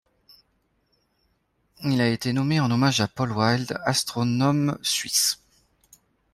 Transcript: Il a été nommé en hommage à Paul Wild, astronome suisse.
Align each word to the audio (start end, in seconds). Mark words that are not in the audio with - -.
Il 1.83 2.01
a 2.01 2.07
été 2.09 2.33
nommé 2.33 2.59
en 2.59 2.71
hommage 2.71 3.01
à 3.01 3.07
Paul 3.07 3.31
Wild, 3.33 3.77
astronome 3.85 4.79
suisse. 4.81 5.39